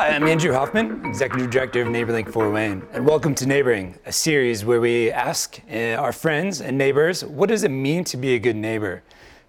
[0.00, 4.12] Hi, I'm Andrew Hoffman, Executive Director of NeighborLink Fort Wayne, and welcome to Neighboring, a
[4.12, 8.34] series where we ask uh, our friends and neighbors, what does it mean to be
[8.34, 9.02] a good neighbor?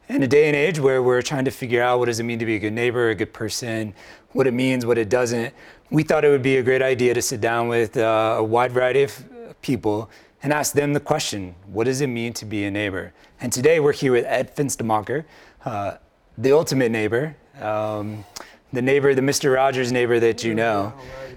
[0.10, 2.37] In a day and age where we're trying to figure out what does it mean
[2.37, 3.94] to be a good neighbor, a good person,
[4.33, 5.53] what it means, what it doesn't,
[5.90, 8.74] we thought it would be a great idea to sit down with uh, a wide
[8.74, 9.24] variety of
[9.62, 10.10] people
[10.44, 13.13] and ask them the question, what does it mean to be a neighbor?
[13.40, 15.26] And today we're here with Ed Finstemacher,
[15.63, 15.94] uh,
[16.38, 17.38] the ultimate neighbor.
[17.61, 18.25] Um,
[18.73, 19.53] the neighbor, the Mr.
[19.53, 20.93] Rogers neighbor that you know.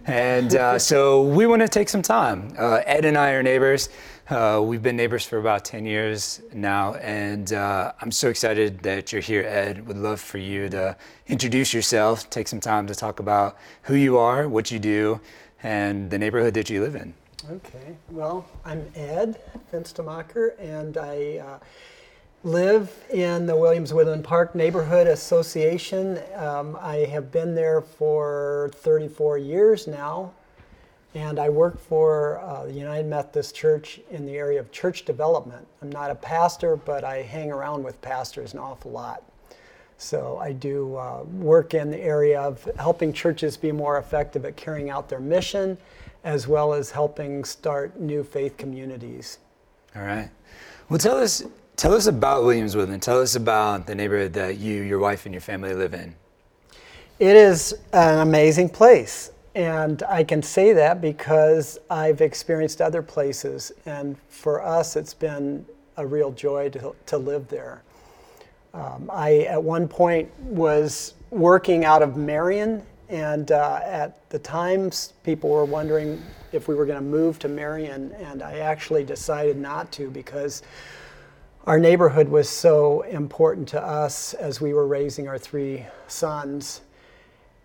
[0.07, 2.55] And uh, so we want to take some time.
[2.59, 3.89] Uh, Ed and I are neighbors.
[4.29, 9.13] Uh, we've been neighbors for about 10 years now, and uh, I'm so excited that
[9.13, 9.87] you're here, Ed.
[9.87, 14.17] Would love for you to introduce yourself, take some time to talk about who you
[14.17, 15.21] are, what you do,
[15.63, 17.13] and the neighborhood that you live in.
[17.51, 19.39] Okay, well, I'm Ed
[19.71, 21.59] Finstemacher, and I uh,
[22.45, 26.21] live in the Williams Woodland Park Neighborhood Association.
[26.35, 30.31] Um, I have been there for 34 years now,
[31.15, 35.67] and I work for uh, the United Methodist Church in the area of church development.
[35.81, 39.23] I'm not a pastor, but I hang around with pastors an awful lot.
[39.97, 44.55] So I do uh, work in the area of helping churches be more effective at
[44.55, 45.79] carrying out their mission,
[46.25, 49.39] as well as helping start new faith communities.
[49.97, 50.29] All right.
[50.91, 51.43] Well, tell us
[51.77, 53.03] Tell us about Williams Woodland.
[53.03, 56.15] Tell us about the neighborhood that you, your wife, and your family live in.
[57.19, 59.33] It is an amazing place.
[59.57, 63.73] And I can say that because I've experienced other places.
[63.87, 67.83] And for us, it's been a real joy to, to live there.
[68.73, 72.83] Um, I, at one point, was working out of Marion.
[73.09, 77.49] And uh, at the times, people were wondering if we were going to move to
[77.49, 78.13] Marion.
[78.13, 80.63] And I actually decided not to because
[81.67, 86.83] our neighborhood was so important to us as we were raising our three sons.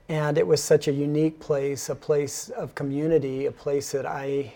[0.07, 4.53] And it was such a unique place, a place of community, a place that I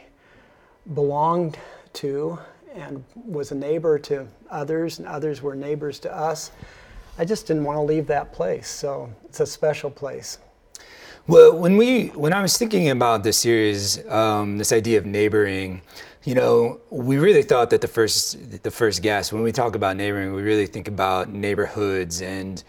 [0.94, 1.57] belonged
[1.94, 2.40] to
[2.73, 6.51] and was a neighbor to others, and others were neighbors to us.
[7.19, 10.39] I just didn't want to leave that place, so it's a special place.
[11.28, 15.81] Well, when we when I was thinking about this series, um, this idea of neighboring,
[16.25, 19.97] you know, we really thought that the first the first guest, when we talk about
[19.97, 22.63] neighboring, we really think about neighborhoods and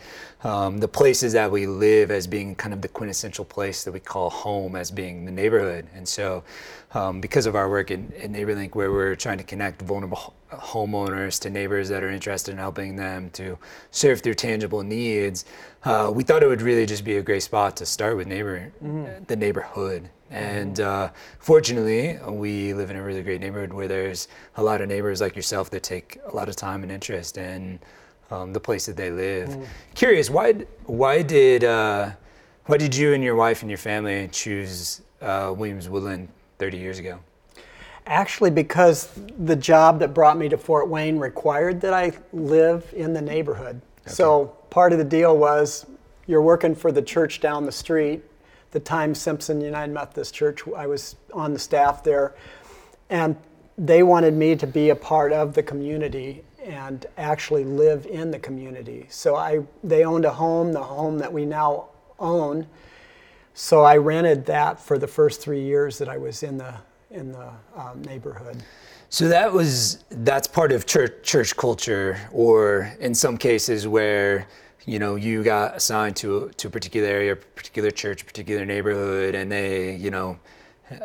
[0.44, 3.98] um, the places that we live as being kind of the quintessential place that we
[3.98, 5.86] call home as being the neighborhood.
[5.94, 6.44] And so,
[6.92, 11.40] um, because of our work in, in NeighborLink, where we're trying to connect vulnerable homeowners
[11.40, 13.58] to neighbors that are interested in helping them to
[13.90, 15.46] serve their tangible needs,
[15.84, 18.70] uh, we thought it would really just be a great spot to start with neighbor,
[18.82, 19.24] mm-hmm.
[19.24, 20.08] the neighborhood.
[20.30, 24.88] And uh, fortunately, we live in a really great neighborhood where there's a lot of
[24.88, 27.78] neighbors like yourself that take a lot of time and interest in
[28.30, 29.50] um, the place that they live.
[29.50, 29.66] Mm.
[29.94, 30.52] Curious, why
[30.86, 32.10] why did uh,
[32.66, 36.98] why did you and your wife and your family choose uh, Williams Woodland 30 years
[36.98, 37.18] ago?
[38.06, 39.08] Actually, because
[39.38, 43.80] the job that brought me to Fort Wayne required that I live in the neighborhood.
[44.02, 44.14] Okay.
[44.14, 45.86] So part of the deal was
[46.26, 48.22] you're working for the church down the street
[48.74, 50.62] the time Simpson United Methodist Church.
[50.76, 52.34] I was on the staff there,
[53.08, 53.36] and
[53.78, 58.38] they wanted me to be a part of the community and actually live in the
[58.38, 59.06] community.
[59.10, 61.88] So I, they owned a home, the home that we now
[62.18, 62.66] own.
[63.54, 66.74] So I rented that for the first three years that I was in the
[67.10, 68.56] in the um, neighborhood.
[69.08, 74.48] So that was that's part of church church culture, or in some cases where
[74.86, 79.50] you know, you got assigned to to a particular area, particular church, particular neighborhood, and
[79.50, 80.38] they, you know,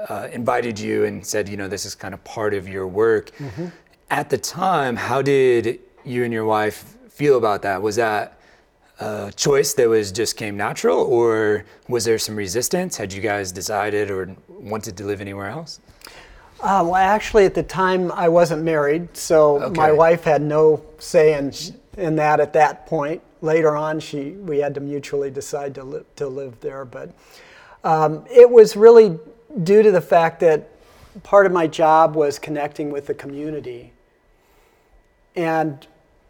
[0.10, 3.32] uh, invited you and said, you know, this is kind of part of your work.
[3.38, 3.68] Mm-hmm.
[4.12, 7.82] At the time, how did you and your wife feel about that?
[7.82, 8.40] Was that
[9.00, 12.98] a choice that was just came natural, or was there some resistance?
[12.98, 15.80] Had you guys decided or wanted to live anywhere else?
[16.60, 19.80] Uh, well, actually, at the time, I wasn't married, so okay.
[19.80, 21.54] my wife had no say in
[21.98, 26.04] in that at that point later on, she we had to mutually decide to li-
[26.18, 26.86] to live there.
[26.86, 27.14] But
[27.84, 29.18] um, it was really
[29.64, 30.70] due to the fact that
[31.24, 33.94] part of my job was connecting with the community,
[35.36, 35.86] and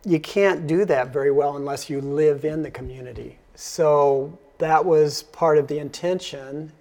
[0.05, 3.37] you can't do that very well unless you live in the community.
[3.55, 6.71] So that was part of the intention,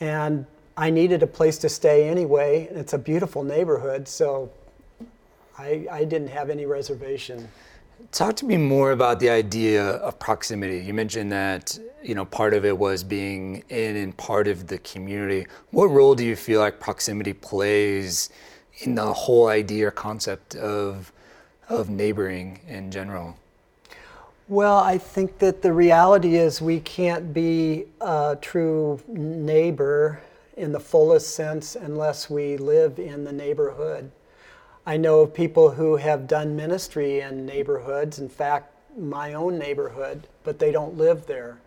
[0.00, 2.68] and I needed a place to stay anyway.
[2.68, 4.50] And it's a beautiful neighborhood, so
[5.58, 7.48] I, I didn't have any reservation.
[8.12, 10.78] Talk to me more about the idea of proximity.
[10.78, 14.78] You mentioned that you know part of it was being in and part of the
[14.78, 15.46] community.
[15.70, 18.30] What role do you feel like proximity plays
[18.78, 21.12] in the whole idea or concept of
[21.68, 23.36] of neighboring in general?
[24.48, 30.20] Well, I think that the reality is we can't be a true neighbor
[30.56, 34.10] in the fullest sense unless we live in the neighborhood.
[34.86, 40.28] I know of people who have done ministry in neighborhoods, in fact, my own neighborhood,
[40.44, 41.58] but they don't live there.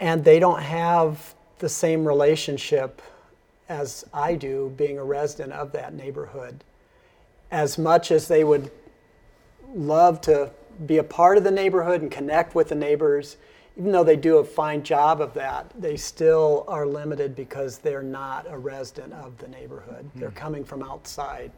[0.00, 3.00] And they don't have the same relationship
[3.72, 6.62] as I do being a resident of that neighborhood.
[7.50, 8.70] As much as they would
[9.74, 10.50] love to
[10.86, 13.36] be a part of the neighborhood and connect with the neighbors,
[13.78, 18.02] even though they do a fine job of that, they still are limited because they're
[18.02, 20.04] not a resident of the neighborhood.
[20.04, 20.20] Mm.
[20.20, 21.50] They're coming from outside.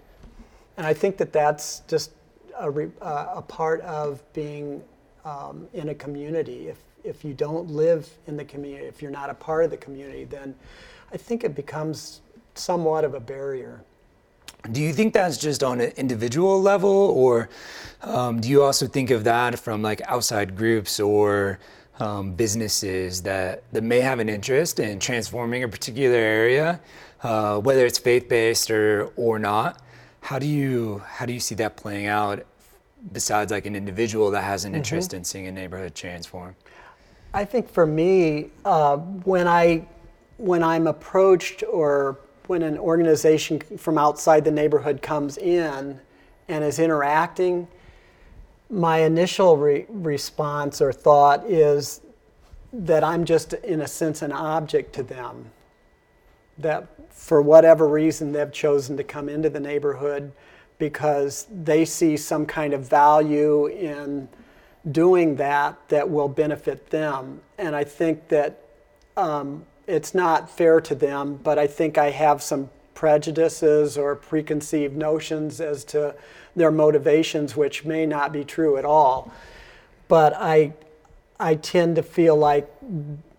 [0.76, 2.12] And I think that that's just
[2.56, 2.68] a,
[3.02, 4.82] uh, a part of being
[5.24, 6.68] um, in a community.
[6.68, 9.76] If, if you don't live in the community, if you're not a part of the
[9.76, 10.54] community, then
[11.14, 12.22] I think it becomes
[12.56, 13.84] somewhat of a barrier.
[14.72, 17.48] Do you think that's just on an individual level, or
[18.02, 21.60] um, do you also think of that from like outside groups or
[22.00, 26.80] um, businesses that, that may have an interest in transforming a particular area,
[27.22, 29.80] uh, whether it's faith-based or or not?
[30.20, 32.44] How do you how do you see that playing out
[33.12, 34.78] besides like an individual that has an mm-hmm.
[34.78, 35.18] interest mm-hmm.
[35.18, 36.56] in seeing a neighborhood transform?
[37.32, 39.86] I think for me, uh, when I
[40.36, 45.98] when I'm approached or when an organization from outside the neighborhood comes in
[46.48, 47.66] and is interacting,
[48.70, 52.00] my initial re- response or thought is
[52.72, 55.50] that I'm just, in a sense, an object to them.
[56.58, 60.32] That for whatever reason they've chosen to come into the neighborhood
[60.78, 64.28] because they see some kind of value in
[64.90, 67.40] doing that that will benefit them.
[67.58, 68.60] And I think that
[69.16, 74.96] um, it's not fair to them, but I think I have some prejudices or preconceived
[74.96, 76.14] notions as to
[76.56, 79.32] their motivations, which may not be true at all.
[80.08, 80.72] But I,
[81.38, 82.70] I tend to feel like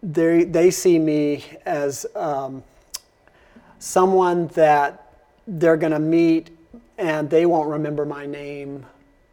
[0.03, 2.63] they, they see me as um,
[3.79, 5.13] someone that
[5.47, 6.49] they're going to meet
[6.97, 8.85] and they won't remember my name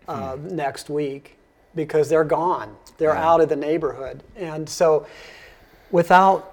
[0.08, 0.56] uh, hmm.
[0.56, 1.36] next week
[1.74, 2.76] because they're gone.
[2.98, 3.28] They're yeah.
[3.28, 4.22] out of the neighborhood.
[4.36, 5.06] And so
[5.90, 6.51] without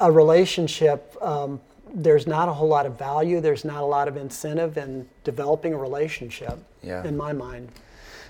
[0.00, 1.60] a relationship, um,
[1.94, 3.40] there's not a whole lot of value.
[3.40, 6.58] There's not a lot of incentive in developing a relationship.
[6.82, 7.04] Yeah.
[7.04, 7.70] In my mind.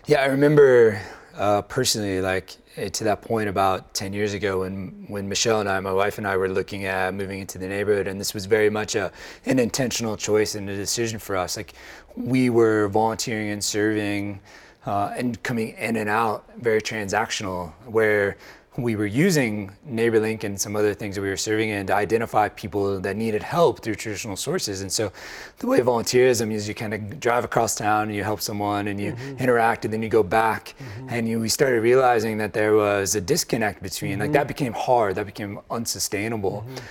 [0.07, 1.01] Yeah, I remember
[1.37, 5.69] uh, personally, like eh, to that point about 10 years ago when, when Michelle and
[5.69, 8.47] I, my wife and I, were looking at moving into the neighborhood, and this was
[8.47, 9.13] very much a,
[9.45, 11.57] an intentional choice and a decision for us.
[11.57, 11.75] Like
[12.17, 14.41] we were volunteering and serving
[14.87, 18.37] uh, and coming in and out, very transactional, where
[18.77, 22.49] we were using NeighborLink and some other things that we were serving in to identify
[22.49, 24.83] people that needed help through traditional sources.
[24.83, 25.13] And so
[25.59, 29.01] the way volunteerism is you kind of drive across town and you help someone and
[29.01, 29.37] you mm-hmm.
[29.39, 30.75] interact and then you go back.
[30.79, 31.09] Mm-hmm.
[31.11, 34.23] And you, we started realizing that there was a disconnect between, mm-hmm.
[34.23, 36.65] like that became hard, that became unsustainable.
[36.67, 36.85] Mm-hmm.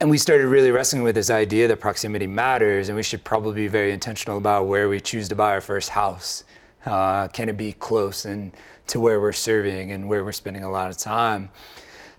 [0.00, 3.54] And we started really wrestling with this idea that proximity matters and we should probably
[3.54, 6.44] be very intentional about where we choose to buy our first house.
[6.84, 8.24] Uh, can it be close?
[8.24, 8.52] And
[8.88, 11.50] to where we're serving and where we're spending a lot of time.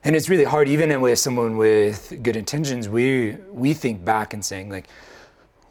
[0.03, 4.43] And it's really hard, even with someone with good intentions, we, we think back and
[4.43, 4.85] saying, like,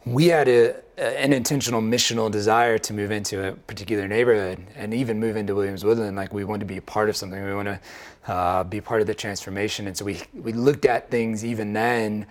[0.04, 5.18] we had a, an intentional missional desire to move into a particular neighborhood and even
[5.18, 6.16] move into Williams Woodland.
[6.16, 7.42] Like we want to be a part of something.
[7.42, 7.80] We want to
[8.30, 9.86] uh, be part of the transformation.
[9.86, 12.26] And so we, we looked at things even then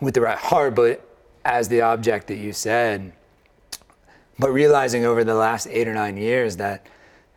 [0.00, 1.04] with the right heart, but
[1.44, 3.12] as the object that you said.
[4.38, 6.86] But realizing over the last eight or nine years that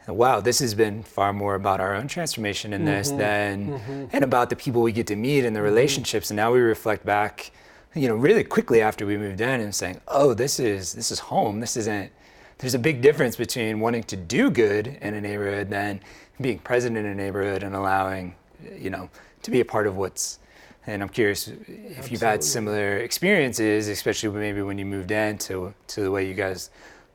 [0.08, 3.18] wow, this has been far more about our own transformation in this mm-hmm.
[3.18, 4.06] than mm-hmm.
[4.12, 5.66] and about the people we get to meet and the mm-hmm.
[5.66, 6.30] relationships.
[6.30, 7.52] And now we reflect back,
[7.96, 11.20] you know, really quickly after we moved in and saying, oh, this is this is
[11.20, 11.60] home.
[11.60, 12.12] This isn't.
[12.58, 16.00] There's a big difference between wanting to do good in a neighborhood than
[16.40, 18.36] being present in a neighborhood and allowing,
[18.78, 19.10] you know,
[19.44, 20.40] to be a part of what's.
[20.88, 22.12] And I'm curious if Absolutely.
[22.12, 26.34] you've had similar experiences, especially maybe when you moved in to to the way you
[26.34, 26.72] guys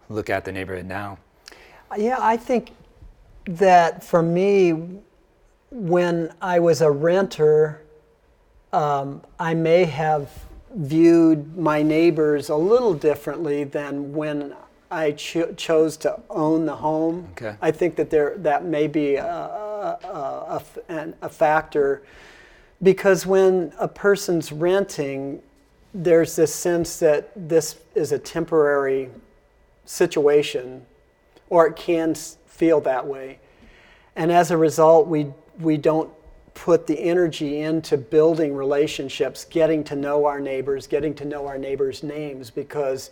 [0.09, 1.19] look at the neighborhood now.
[1.97, 2.71] Yeah, I think
[3.47, 5.01] that for me,
[5.71, 7.83] when I was a renter,
[8.73, 10.31] um, I may have
[10.75, 14.55] viewed my neighbors a little differently than when
[14.91, 17.29] I cho- chose to own the home.
[17.33, 17.57] Okay.
[17.61, 22.03] I think that there that may be a, a, a, a factor
[22.83, 25.43] because when a person's renting,
[25.95, 29.11] there's this sense that this is a temporary
[29.85, 30.85] situation,
[31.49, 33.39] or it can feel that way.
[34.15, 35.27] And as a result, we,
[35.59, 36.11] we don't
[36.55, 41.59] put the energy into building relationships, getting to know our neighbors, getting to know our
[41.59, 43.11] neighbors' names, because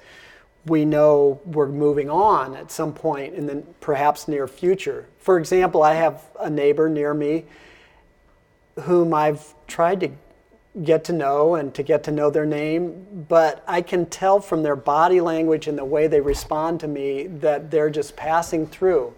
[0.67, 5.07] we know we're moving on at some point in the perhaps near future.
[5.19, 7.45] For example, I have a neighbor near me
[8.81, 10.11] whom I've tried to
[10.83, 14.63] get to know and to get to know their name, but I can tell from
[14.63, 19.15] their body language and the way they respond to me that they're just passing through.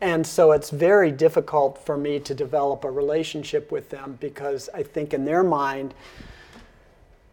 [0.00, 4.82] And so it's very difficult for me to develop a relationship with them because I
[4.82, 5.94] think in their mind,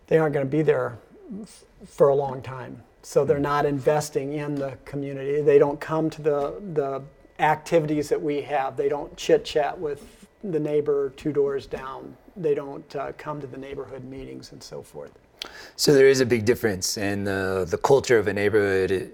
[0.07, 0.97] they aren't going to be there
[1.41, 2.83] f- for a long time.
[3.01, 3.43] So they're hmm.
[3.43, 5.41] not investing in the community.
[5.41, 7.01] They don't come to the, the
[7.39, 8.77] activities that we have.
[8.77, 12.15] They don't chit chat with the neighbor two doors down.
[12.35, 15.11] They don't uh, come to the neighborhood meetings and so forth.
[15.75, 19.11] So there is a big difference in the, the culture of a neighborhood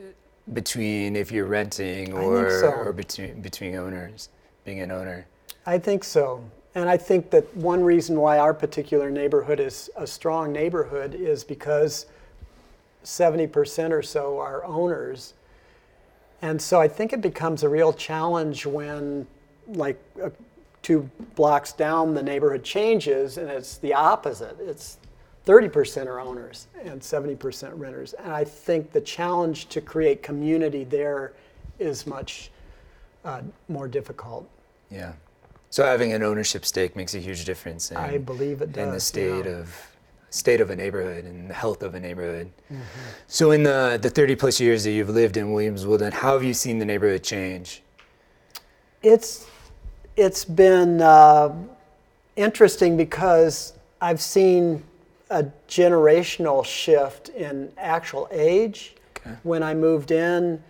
[0.53, 2.69] between if you're renting or, so.
[2.69, 4.29] or between, between owners,
[4.65, 5.25] being an owner.
[5.65, 6.43] I think so.
[6.75, 11.43] And I think that one reason why our particular neighborhood is a strong neighborhood is
[11.43, 12.05] because
[13.03, 15.33] 70% or so are owners.
[16.41, 19.25] And so I think it becomes a real challenge when,
[19.67, 20.29] like, uh,
[20.87, 24.55] two blocks down, the neighborhood changes and it's the opposite.
[24.61, 24.99] It's
[25.45, 28.13] 30% are owners and 70% renters.
[28.13, 31.33] And I think the challenge to create community there
[31.77, 32.51] is much
[33.25, 34.49] uh, more difficult.
[34.89, 35.11] Yeah.
[35.71, 37.91] So having an ownership stake makes a huge difference.
[37.91, 38.87] In, I believe it does.
[38.87, 39.57] In the state yeah.
[39.57, 39.75] of
[40.29, 42.49] state of a neighborhood and the health of a neighborhood.
[42.71, 42.83] Mm-hmm.
[43.27, 46.45] So in the the 30 plus years that you've lived in Williamsville, then how have
[46.45, 47.83] you seen the neighborhood change?
[49.03, 49.47] It's
[50.17, 51.55] it's been uh,
[52.35, 54.83] interesting because I've seen
[55.29, 58.95] a generational shift in actual age.
[59.17, 59.35] Okay.
[59.43, 60.61] When I moved in,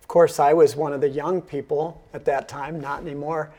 [0.00, 3.50] of course, I was one of the young people at that time, not anymore.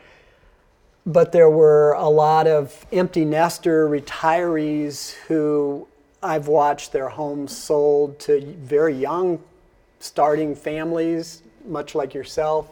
[1.05, 5.87] But there were a lot of empty nester retirees who
[6.23, 9.41] I've watched their homes sold to very young
[9.99, 12.71] starting families, much like yourself.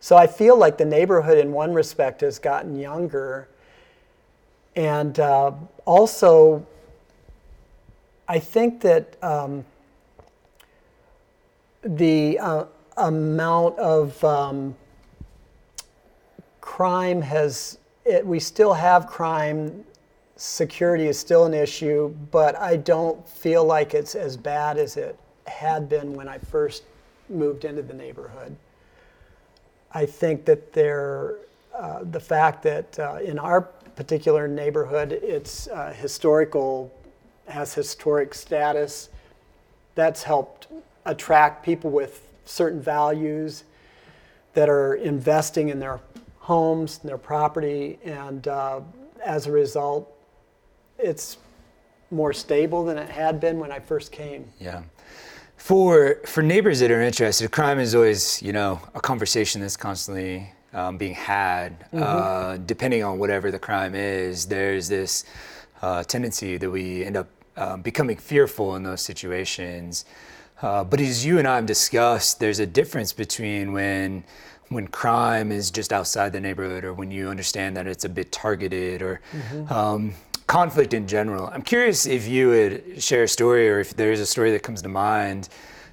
[0.00, 3.48] So I feel like the neighborhood, in one respect, has gotten younger.
[4.76, 5.52] And uh,
[5.84, 6.66] also,
[8.28, 9.64] I think that um,
[11.82, 12.64] the uh,
[12.96, 14.74] amount of um,
[16.60, 19.84] crime has, it, we still have crime,
[20.36, 25.18] security is still an issue, but I don't feel like it's as bad as it
[25.46, 26.82] had been when I first
[27.28, 28.54] moved into the neighborhood.
[29.96, 31.36] I think that there,
[31.74, 36.92] uh, the fact that uh, in our particular neighborhood, it's uh, historical
[37.48, 39.08] has historic status.
[39.94, 40.68] That's helped
[41.06, 43.64] attract people with certain values
[44.52, 46.00] that are investing in their
[46.40, 48.80] homes and their property, and uh,
[49.24, 50.12] as a result,
[50.98, 51.38] it's
[52.10, 54.44] more stable than it had been when I first came.
[54.60, 54.82] Yeah.
[55.56, 60.52] For for neighbors that are interested, crime is always you know a conversation that's constantly
[60.72, 61.80] um, being had.
[61.92, 62.02] Mm-hmm.
[62.02, 65.24] Uh, depending on whatever the crime is, there's this
[65.82, 70.04] uh, tendency that we end up um, becoming fearful in those situations.
[70.62, 74.24] Uh, but as you and I have discussed, there's a difference between when
[74.68, 78.32] when crime is just outside the neighborhood, or when you understand that it's a bit
[78.32, 79.72] targeted, or mm-hmm.
[79.72, 80.14] um,
[80.46, 81.46] conflict in general.
[81.46, 84.62] I'm curious if you would share a story, or if there is a story that
[84.62, 85.48] comes to mind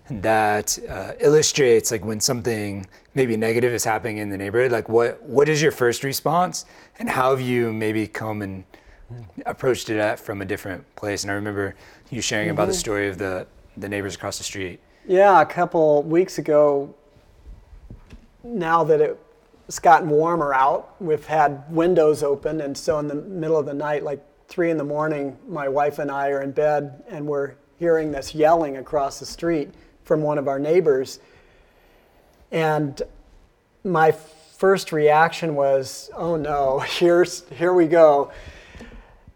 [0.10, 4.72] that uh, illustrates like when something maybe negative is happening in the neighborhood.
[4.72, 6.66] Like what what is your first response,
[7.00, 8.64] and how have you maybe come and
[9.46, 11.24] approached it at from a different place.
[11.24, 11.76] And I remember
[12.10, 12.54] you sharing mm-hmm.
[12.54, 12.80] about the mm-hmm.
[12.80, 14.80] story of the, the neighbors across the street.
[15.08, 16.94] Yeah, a couple weeks ago,
[18.44, 19.18] now that
[19.68, 22.62] it's gotten warmer out, we've had windows open.
[22.62, 25.98] And so in the middle of the night, like three in the morning, my wife
[25.98, 29.72] and I are in bed and we're hearing this yelling across the street
[30.04, 31.20] from one of our neighbors.
[32.52, 33.02] And
[33.84, 38.32] my first reaction was, oh no, here's, here we go.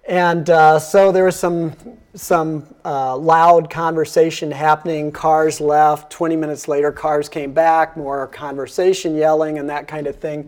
[0.08, 1.74] And uh, so there was some,
[2.14, 5.12] some uh, loud conversation happening.
[5.12, 6.12] Cars left.
[6.12, 10.48] 20 minutes later, cars came back, more conversation, yelling, and that kind of thing.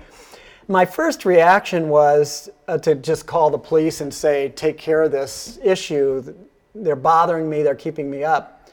[0.69, 5.11] My first reaction was uh, to just call the police and say, take care of
[5.11, 6.35] this issue.
[6.75, 8.69] They're bothering me, they're keeping me up.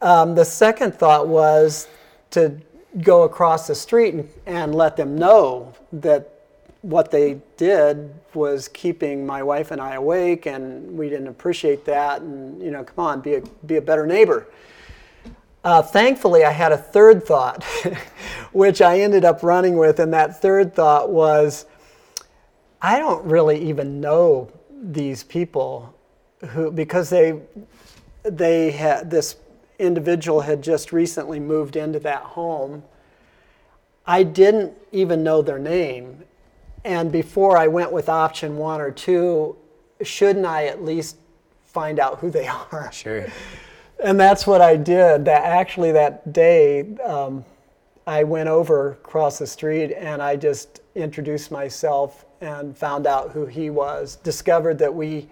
[0.00, 1.88] Um, the second thought was
[2.30, 2.58] to
[3.02, 6.30] go across the street and, and let them know that
[6.80, 12.22] what they did was keeping my wife and I awake, and we didn't appreciate that.
[12.22, 14.46] And you know, come on, be a be a better neighbor.
[15.64, 17.64] Uh, thankfully, I had a third thought,
[18.52, 21.64] which I ended up running with, and that third thought was,
[22.82, 25.94] I don't really even know these people,
[26.50, 27.40] who because they
[28.24, 29.36] they had this
[29.78, 32.82] individual had just recently moved into that home.
[34.06, 36.24] I didn't even know their name.
[36.84, 39.56] And before I went with option one or two,
[40.02, 41.16] shouldn't I at least
[41.64, 42.90] find out who they are?
[42.92, 43.26] Sure.
[44.02, 45.24] And that's what I did.
[45.24, 47.44] That actually that day, um,
[48.06, 53.46] I went over across the street and I just introduced myself and found out who
[53.46, 54.16] he was.
[54.16, 55.28] Discovered that we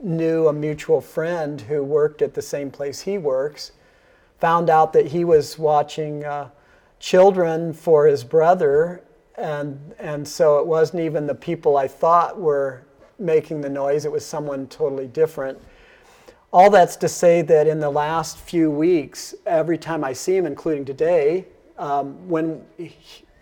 [0.00, 3.72] knew a mutual friend who worked at the same place he works.
[4.40, 6.50] Found out that he was watching uh,
[6.98, 9.02] children for his brother,
[9.36, 12.82] and and so it wasn't even the people I thought were
[13.18, 14.04] making the noise.
[14.04, 15.58] It was someone totally different.
[16.56, 20.46] All that's to say that in the last few weeks, every time I see him,
[20.46, 21.44] including today,
[21.76, 22.64] um, when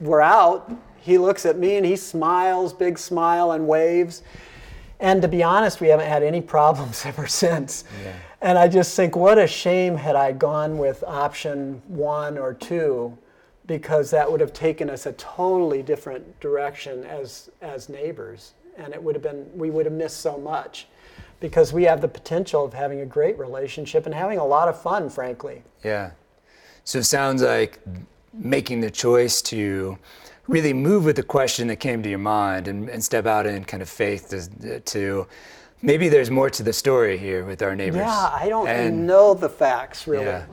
[0.00, 4.24] we're out, he looks at me and he smiles, big smile, and waves.
[4.98, 7.84] And to be honest, we haven't had any problems ever since.
[8.02, 8.14] Yeah.
[8.40, 13.16] And I just think, what a shame had I gone with option one or two,
[13.66, 18.54] because that would have taken us a totally different direction as, as neighbors.
[18.76, 20.88] And it would have been, we would have missed so much
[21.44, 24.80] because we have the potential of having a great relationship and having a lot of
[24.80, 25.62] fun, frankly.
[25.84, 26.12] Yeah.
[26.84, 27.80] So it sounds like
[28.32, 29.98] making the choice to
[30.48, 33.62] really move with the question that came to your mind and, and step out in
[33.66, 35.26] kind of faith to, to,
[35.82, 37.98] maybe there's more to the story here with our neighbors.
[37.98, 40.24] Yeah, I don't and, know the facts really.
[40.24, 40.46] Yeah.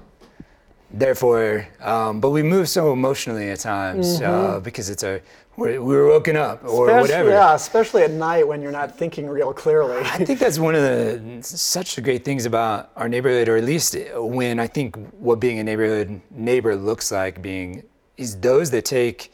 [0.94, 4.56] Therefore, um, but we move so emotionally at times uh, mm-hmm.
[4.56, 5.22] uh, because it's a
[5.58, 7.30] we were woken up or especially, whatever.
[7.30, 9.98] Yeah, especially at night when you're not thinking real clearly.
[10.00, 13.64] I think that's one of the such the great things about our neighborhood, or at
[13.64, 17.84] least when I think what being a neighborhood neighbor looks like being
[18.18, 19.34] is those that take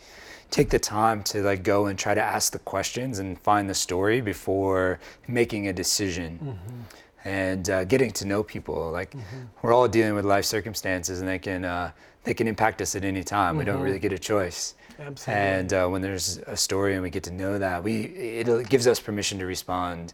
[0.50, 3.74] take the time to like go and try to ask the questions and find the
[3.74, 6.40] story before making a decision.
[6.42, 6.82] Mm-hmm.
[7.26, 9.46] And uh, getting to know people, like mm-hmm.
[9.62, 11.92] we're all dealing with life circumstances, and they can uh,
[12.24, 13.52] they can impact us at any time.
[13.52, 13.60] Mm-hmm.
[13.60, 13.84] We don't mm-hmm.
[13.84, 14.76] really get a choice.
[15.00, 15.44] Absolutely.
[15.44, 18.88] And uh, when there's a story and we get to know that, we it gives
[18.88, 20.14] us permission to respond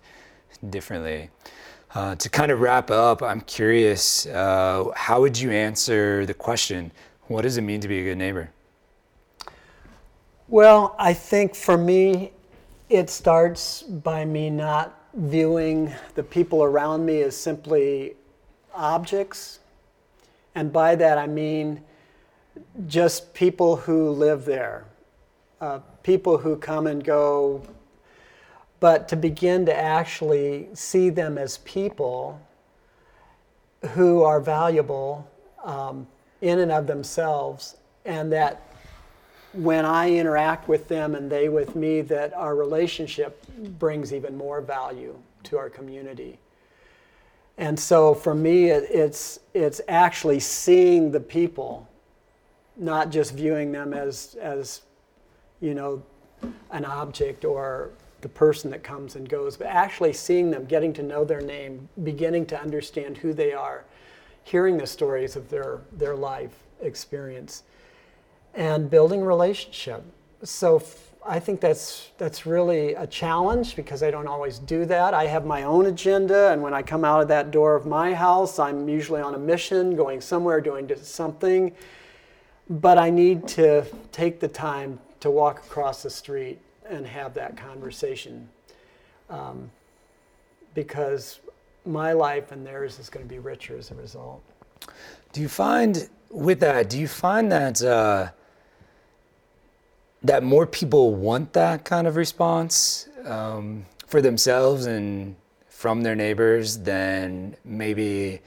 [0.70, 1.30] differently.
[1.96, 6.92] Uh, to kind of wrap up, I'm curious, uh, how would you answer the question,
[7.28, 8.50] what does it mean to be a good neighbor?
[10.48, 12.32] Well, I think for me,
[12.90, 18.16] it starts by me not viewing the people around me as simply
[18.74, 19.60] objects.
[20.56, 21.82] And by that I mean
[22.88, 24.86] just people who live there,
[25.62, 27.64] uh, people who come and go,
[28.80, 32.40] but to begin to actually see them as people
[33.92, 35.30] who are valuable
[35.64, 36.08] um,
[36.42, 38.73] in and of themselves, and that
[39.54, 43.46] when I interact with them and they with me, that our relationship
[43.80, 46.40] brings even more value to our community.
[47.58, 51.88] And so for me, it, it's, it's actually seeing the people
[52.76, 54.82] not just viewing them as, as
[55.62, 56.02] you know,
[56.72, 61.04] an object or the person that comes and goes, but actually seeing them, getting to
[61.04, 63.86] know their name, beginning to understand who they are,
[64.44, 67.64] hearing the stories of their, their life experience,
[68.54, 70.04] and building relationship.
[70.44, 75.14] So f- I think that's that's really a challenge because I don't always do that.
[75.14, 78.14] I have my own agenda, and when I come out of that door of my
[78.14, 81.74] house, I'm usually on a mission, going somewhere, doing something
[82.70, 87.58] but I need to take the time to walk across the street and have that
[87.58, 88.50] conversation
[89.30, 89.70] um,
[90.74, 91.40] because
[91.86, 94.42] my life and theirs is going to be richer as a result.
[95.32, 96.90] Do you find with that?
[96.90, 98.30] Do you find that uh,
[100.24, 105.36] that more people want that kind of response um, for themselves and
[105.68, 108.40] from their neighbors than maybe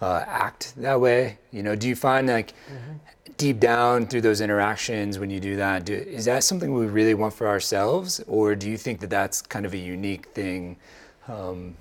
[0.00, 1.38] uh, act that way?
[1.50, 2.94] You know, do you find like mm-hmm
[3.36, 7.14] deep down through those interactions when you do that do, is that something we really
[7.14, 10.76] want for ourselves or do you think that that's kind of a unique thing
[11.28, 11.74] um,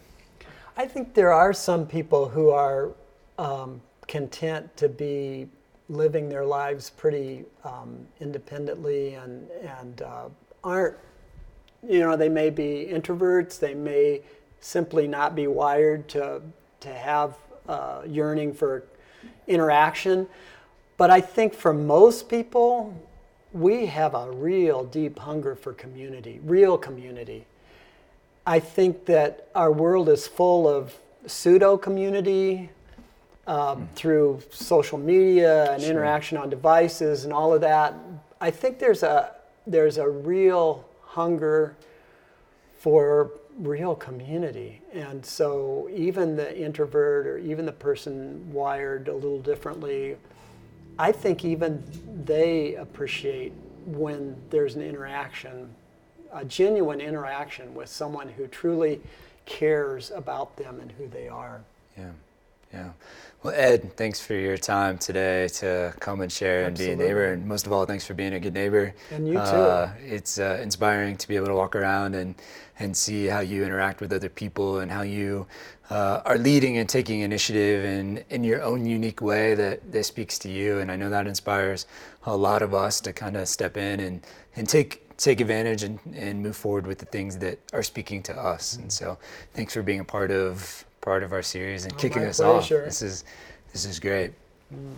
[0.77, 2.91] i think there are some people who are
[3.37, 5.47] um, content to be
[5.89, 9.49] living their lives pretty um, independently and,
[9.81, 10.29] and uh,
[10.63, 10.95] aren't
[11.87, 14.21] you know they may be introverts they may
[14.61, 16.41] simply not be wired to,
[16.79, 17.35] to have
[17.67, 18.83] uh, yearning for
[19.47, 20.27] interaction
[20.97, 22.93] but I think for most people,
[23.51, 27.45] we have a real deep hunger for community, real community.
[28.45, 30.93] I think that our world is full of
[31.25, 32.69] pseudo community
[33.47, 35.91] um, through social media and sure.
[35.91, 37.93] interaction on devices and all of that.
[38.39, 41.75] I think there's a there's a real hunger
[42.77, 44.81] for real community.
[44.91, 50.17] And so even the introvert or even the person wired a little differently,
[50.97, 51.83] I think even
[52.25, 53.53] they appreciate
[53.85, 55.73] when there's an interaction,
[56.31, 59.01] a genuine interaction with someone who truly
[59.45, 61.61] cares about them and who they are.
[61.97, 62.11] Yeah.
[62.73, 62.89] Yeah.
[63.43, 66.93] Well, Ed, thanks for your time today to come and share Absolutely.
[66.93, 67.33] and be a neighbor.
[67.33, 68.93] And most of all, thanks for being a good neighbor.
[69.11, 69.39] And you too.
[69.39, 72.35] Uh, it's uh, inspiring to be able to walk around and,
[72.79, 75.45] and see how you interact with other people and how you
[75.89, 80.39] uh, are leading and taking initiative in, in your own unique way that, that speaks
[80.39, 80.79] to you.
[80.79, 81.85] And I know that inspires
[82.25, 84.21] a lot of us to kind of step in and,
[84.55, 88.33] and take take advantage and, and move forward with the things that are speaking to
[88.35, 88.77] us.
[88.77, 89.17] And so
[89.53, 92.79] thanks for being a part of part of our series and oh, kicking us pleasure.
[92.79, 92.85] off.
[92.85, 93.25] This is
[93.71, 94.31] this is great.
[94.73, 94.93] Mm.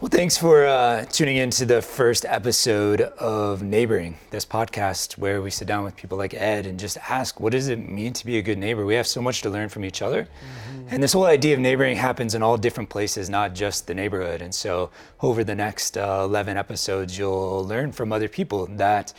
[0.00, 5.42] Well, thanks for uh, tuning in to the first episode of Neighboring, this podcast where
[5.42, 8.24] we sit down with people like Ed and just ask, what does it mean to
[8.24, 8.86] be a good neighbor?
[8.86, 10.22] We have so much to learn from each other.
[10.22, 10.88] Mm-hmm.
[10.90, 14.40] And this whole idea of neighboring happens in all different places, not just the neighborhood.
[14.40, 19.12] And so, over the next uh, 11 episodes, you'll learn from other people that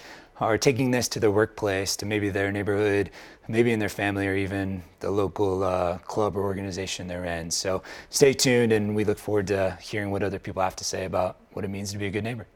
[0.46, 3.10] are taking this to their workplace, to maybe their neighborhood,
[3.48, 7.52] maybe in their family, or even the local uh, club or organization they're in.
[7.52, 11.06] So stay tuned, and we look forward to hearing what other people have to say
[11.06, 12.48] about what it means to be a good neighbor.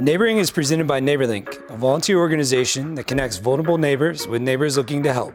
[0.00, 5.02] Neighboring is presented by NeighborLink, a volunteer organization that connects vulnerable neighbors with neighbors looking
[5.04, 5.34] to help.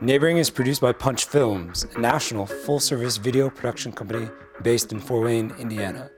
[0.00, 4.28] Neighboring is produced by Punch Films, a national full service video production company
[4.62, 6.10] based in Fort Wayne, Indiana.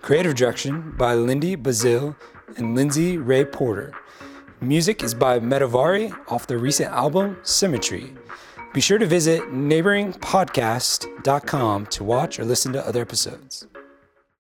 [0.00, 2.14] Creative direction by Lindy Bazil
[2.56, 3.92] and Lindsay Ray Porter.
[4.60, 8.12] Music is by Metavari off their recent album, Symmetry.
[8.74, 13.68] Be sure to visit neighboringpodcast.com to watch or listen to other episodes.